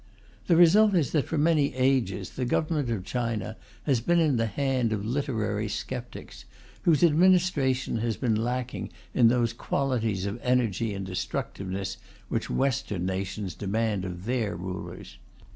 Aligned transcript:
The 0.47 0.55
result 0.55 0.95
is 0.95 1.11
that 1.11 1.27
for 1.27 1.37
many 1.37 1.75
ages 1.75 2.31
the 2.31 2.43
Government 2.43 2.89
of 2.89 3.05
China 3.05 3.55
has 3.83 4.01
been 4.01 4.17
in 4.19 4.37
the 4.37 4.47
hands 4.47 4.91
of 4.93 5.05
literary 5.05 5.67
sceptics, 5.69 6.45
whose 6.81 7.03
administration 7.03 7.97
has 7.97 8.17
been 8.17 8.33
lacking 8.33 8.89
in 9.13 9.27
those 9.27 9.53
qualities 9.53 10.25
of 10.25 10.39
energy 10.41 10.95
and 10.95 11.05
destructiveness 11.05 11.97
which 12.29 12.49
Western 12.49 13.05
nations 13.05 13.53
demand 13.53 14.03
of 14.03 14.25
their 14.25 14.55
rulers. 14.55 15.19